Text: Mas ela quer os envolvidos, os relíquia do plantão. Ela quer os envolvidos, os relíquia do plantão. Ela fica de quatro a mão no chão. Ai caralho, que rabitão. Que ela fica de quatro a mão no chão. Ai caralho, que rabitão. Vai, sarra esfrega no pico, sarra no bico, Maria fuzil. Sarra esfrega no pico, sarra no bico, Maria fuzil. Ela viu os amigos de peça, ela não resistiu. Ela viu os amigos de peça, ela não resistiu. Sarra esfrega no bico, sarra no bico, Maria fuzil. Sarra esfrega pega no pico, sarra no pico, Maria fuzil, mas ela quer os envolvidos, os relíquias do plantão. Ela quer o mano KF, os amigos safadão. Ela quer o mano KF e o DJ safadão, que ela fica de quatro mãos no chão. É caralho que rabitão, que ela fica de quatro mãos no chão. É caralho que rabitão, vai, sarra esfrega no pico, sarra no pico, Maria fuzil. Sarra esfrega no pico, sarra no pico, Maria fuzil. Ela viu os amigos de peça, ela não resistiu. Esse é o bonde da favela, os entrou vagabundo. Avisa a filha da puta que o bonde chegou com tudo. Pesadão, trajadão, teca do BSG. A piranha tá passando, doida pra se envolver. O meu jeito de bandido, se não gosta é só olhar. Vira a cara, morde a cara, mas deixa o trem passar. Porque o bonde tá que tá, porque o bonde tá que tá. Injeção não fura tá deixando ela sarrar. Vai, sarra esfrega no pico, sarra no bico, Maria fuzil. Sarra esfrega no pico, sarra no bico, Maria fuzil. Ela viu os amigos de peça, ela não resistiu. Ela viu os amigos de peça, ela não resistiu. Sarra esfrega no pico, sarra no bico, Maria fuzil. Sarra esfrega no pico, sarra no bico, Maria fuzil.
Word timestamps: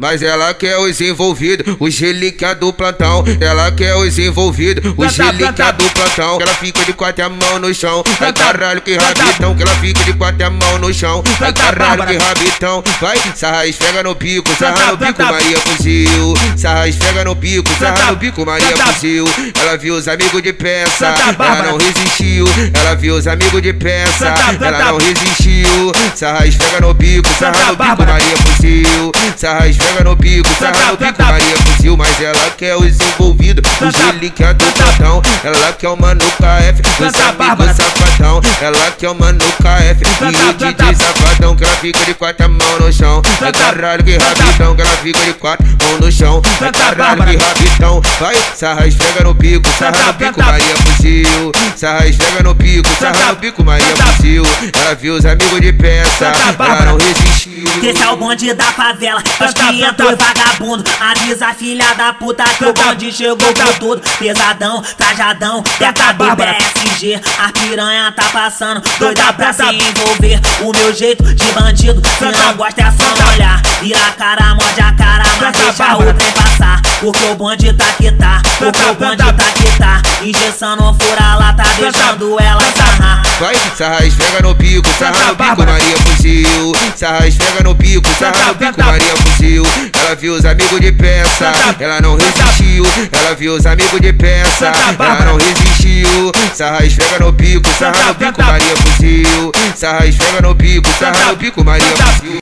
Mas 0.00 0.22
ela 0.22 0.54
quer 0.54 0.78
os 0.78 1.00
envolvidos, 1.00 1.74
os 1.80 1.98
relíquia 1.98 2.54
do 2.54 2.72
plantão. 2.72 3.24
Ela 3.40 3.68
quer 3.72 3.96
os 3.96 4.16
envolvidos, 4.16 4.94
os 4.96 5.16
relíquia 5.16 5.72
do 5.72 5.90
plantão. 5.90 6.38
Ela 6.40 6.54
fica 6.54 6.84
de 6.84 6.92
quatro 6.92 7.24
a 7.24 7.28
mão 7.28 7.58
no 7.58 7.74
chão. 7.74 8.04
Ai 8.20 8.32
caralho, 8.32 8.80
que 8.80 8.96
rabitão. 8.96 9.56
Que 9.56 9.62
ela 9.64 9.74
fica 9.74 10.04
de 10.04 10.12
quatro 10.12 10.46
a 10.46 10.50
mão 10.50 10.78
no 10.78 10.94
chão. 10.94 11.24
Ai 11.40 11.52
caralho, 11.52 12.06
que 12.06 12.16
rabitão. 12.16 12.84
Vai, 13.00 13.18
sarra 13.34 13.66
esfrega 13.66 14.04
no 14.04 14.14
pico, 14.14 14.48
sarra 14.56 14.92
no 14.92 14.96
bico, 14.98 15.20
Maria 15.20 15.58
fuzil. 15.58 16.34
Sarra 16.56 16.86
esfrega 16.86 17.24
no 17.24 17.34
pico, 17.34 17.68
sarra 17.76 18.12
no 18.12 18.16
bico, 18.18 18.46
Maria 18.46 18.76
fuzil. 18.76 19.24
Ela 19.60 19.76
viu 19.76 19.96
os 19.96 20.06
amigos 20.06 20.40
de 20.40 20.52
peça, 20.52 21.06
ela 21.40 21.62
não 21.72 21.76
resistiu. 21.76 22.46
Ela 22.72 22.94
viu 22.94 23.16
os 23.16 23.26
amigos 23.26 23.60
de 23.60 23.72
peça, 23.72 24.32
ela 24.60 24.78
não 24.92 24.98
resistiu. 24.98 25.92
Sarra 26.14 26.46
esfrega 26.46 26.82
no 26.82 26.94
bico, 26.94 27.28
sarra 27.36 27.72
no 27.72 27.76
bico, 27.76 28.06
Maria 28.06 28.36
fuzil. 28.36 29.12
Sarra 29.38 29.68
esfrega 29.68 29.98
pega 29.98 30.10
no 30.10 30.16
pico, 30.16 30.48
sarra 30.58 30.90
no 30.90 30.96
pico, 30.96 31.22
Maria 31.22 31.56
fuzil, 31.58 31.96
mas 31.96 32.20
ela 32.20 32.50
quer 32.56 32.74
os 32.74 33.00
envolvidos, 33.00 33.70
os 33.80 33.94
relíquias 33.94 34.52
do 34.56 34.64
plantão. 34.72 35.22
Ela 35.44 35.72
quer 35.74 35.88
o 35.90 35.96
mano 35.96 36.20
KF, 36.20 36.82
os 37.00 37.14
amigos 37.14 37.76
safadão. 37.76 38.40
Ela 38.60 38.90
quer 38.98 39.10
o 39.10 39.14
mano 39.14 39.38
KF 39.38 40.02
e 40.22 40.50
o 40.50 40.52
DJ 40.54 40.94
safadão, 40.96 41.54
que 41.54 41.62
ela 41.62 41.76
fica 41.76 42.04
de 42.04 42.14
quatro 42.14 42.50
mãos 42.50 42.80
no 42.80 42.92
chão. 42.92 43.22
É 43.40 43.52
caralho 43.52 44.02
que 44.02 44.18
rabitão, 44.18 44.74
que 44.74 44.82
ela 44.82 44.96
fica 44.96 45.20
de 45.20 45.32
quatro 45.34 45.66
mãos 45.84 46.00
no 46.00 46.10
chão. 46.10 46.42
É 46.60 46.72
caralho 46.72 47.24
que 47.24 47.36
rabitão, 47.36 48.02
vai, 48.18 48.34
sarra 48.56 48.88
esfrega 48.88 49.22
no 49.22 49.36
pico, 49.36 49.68
sarra 49.78 50.04
no 50.04 50.14
pico, 50.14 50.42
Maria 50.42 50.74
fuzil. 50.78 51.52
Sarra 51.78 52.08
esfrega 52.08 52.42
no 52.42 52.56
pico, 52.56 52.88
sarra 52.98 53.30
no 53.30 53.36
pico, 53.36 53.62
Maria 53.62 53.86
fuzil. 53.96 54.42
Ela 54.74 54.96
viu 54.96 55.14
os 55.14 55.24
amigos 55.24 55.60
de 55.60 55.72
peça, 55.72 56.32
ela 56.58 56.84
não 56.84 56.98
resistiu. 56.98 57.64
Esse 57.80 58.02
é 58.02 58.10
o 58.10 58.16
bonde 58.16 58.52
da 58.52 58.64
favela, 58.64 59.22
os 59.22 59.80
entrou 59.80 60.16
vagabundo. 60.16 60.82
Avisa 61.00 61.46
a 61.46 61.54
filha 61.54 61.94
da 61.94 62.12
puta 62.12 62.42
que 62.42 62.64
o 62.64 62.72
bonde 62.72 63.12
chegou 63.12 63.54
com 63.54 63.72
tudo. 63.78 64.02
Pesadão, 64.18 64.82
trajadão, 64.96 65.62
teca 65.78 66.12
do 66.14 66.24
BSG. 66.34 67.20
A 67.38 67.52
piranha 67.52 68.10
tá 68.10 68.24
passando, 68.32 68.82
doida 68.98 69.32
pra 69.34 69.52
se 69.52 69.62
envolver. 69.62 70.40
O 70.62 70.72
meu 70.72 70.92
jeito 70.92 71.22
de 71.32 71.52
bandido, 71.52 72.02
se 72.18 72.24
não 72.24 72.56
gosta 72.56 72.82
é 72.82 72.90
só 72.90 73.34
olhar. 73.34 73.62
Vira 73.80 74.04
a 74.04 74.12
cara, 74.12 74.54
morde 74.56 74.80
a 74.80 74.92
cara, 74.94 75.24
mas 75.40 75.56
deixa 75.56 75.96
o 75.96 76.12
trem 76.12 76.32
passar. 76.32 76.82
Porque 76.98 77.24
o 77.26 77.36
bonde 77.36 77.72
tá 77.72 77.84
que 77.96 78.10
tá, 78.10 78.42
porque 78.58 78.82
o 78.90 78.94
bonde 78.96 79.16
tá 79.18 79.32
que 79.54 79.78
tá. 79.78 80.02
Injeção 80.20 80.74
não 80.74 80.92
fura 80.98 81.37
tá 81.78 81.90
deixando 81.90 82.40
ela 82.40 82.60
sarrar. 82.76 83.22
Vai, 83.38 83.54
sarra 83.76 84.04
esfrega 84.04 84.42
no 84.42 84.54
pico, 84.54 84.88
sarra 84.98 85.26
no 85.28 85.34
bico, 85.36 85.64
Maria 85.64 85.96
fuzil. 85.98 86.72
Sarra 86.96 87.26
esfrega 87.28 87.62
no 87.62 87.74
pico, 87.74 88.08
sarra 88.18 88.46
no 88.48 88.54
bico, 88.54 88.84
Maria 88.84 89.16
fuzil. 89.16 89.66
Ela 89.92 90.14
viu 90.16 90.34
os 90.34 90.44
amigos 90.44 90.80
de 90.80 90.92
peça, 90.92 91.52
ela 91.78 92.00
não 92.00 92.16
resistiu. 92.16 92.84
Ela 93.12 93.34
viu 93.36 93.54
os 93.54 93.66
amigos 93.66 94.00
de 94.00 94.12
peça, 94.12 94.72
ela 94.98 95.24
não 95.24 95.36
resistiu. 95.36 96.32
Sarra 96.52 96.84
esfrega 96.84 97.24
no 97.24 97.32
pico, 97.32 97.70
sarra 97.78 98.04
no 98.08 98.14
bico, 98.14 98.42
Maria 98.42 98.76
fuzil. 98.76 99.52
Sarra 99.76 100.06
esfrega 100.06 100.40
no 100.42 100.54
pico, 100.56 100.90
sarra 100.98 101.26
no 101.28 101.36
bico, 101.36 101.64
Maria 101.64 101.86
fuzil. 101.86 102.28